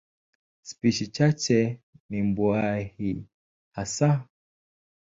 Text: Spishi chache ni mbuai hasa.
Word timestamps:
Spishi 0.61 1.07
chache 1.07 1.79
ni 2.09 2.21
mbuai 2.23 3.25
hasa. 3.71 4.27